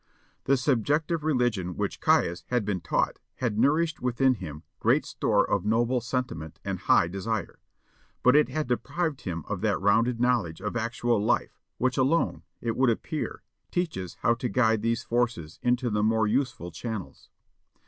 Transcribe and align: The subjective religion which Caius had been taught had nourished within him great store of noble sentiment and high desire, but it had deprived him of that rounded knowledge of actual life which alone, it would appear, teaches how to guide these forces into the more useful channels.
The 0.45 0.57
subjective 0.57 1.23
religion 1.23 1.77
which 1.77 1.99
Caius 2.01 2.43
had 2.47 2.65
been 2.65 2.81
taught 2.81 3.19
had 3.35 3.59
nourished 3.59 4.01
within 4.01 4.33
him 4.33 4.63
great 4.79 5.05
store 5.05 5.47
of 5.47 5.63
noble 5.63 6.01
sentiment 6.01 6.59
and 6.65 6.79
high 6.79 7.07
desire, 7.07 7.59
but 8.23 8.35
it 8.35 8.49
had 8.49 8.65
deprived 8.67 9.21
him 9.21 9.43
of 9.47 9.61
that 9.61 9.79
rounded 9.79 10.19
knowledge 10.19 10.59
of 10.59 10.75
actual 10.75 11.23
life 11.23 11.59
which 11.77 11.97
alone, 11.97 12.41
it 12.61 12.75
would 12.75 12.89
appear, 12.89 13.43
teaches 13.69 14.15
how 14.21 14.33
to 14.33 14.49
guide 14.49 14.81
these 14.81 15.03
forces 15.03 15.59
into 15.61 15.91
the 15.91 16.01
more 16.01 16.25
useful 16.25 16.71
channels. 16.71 17.29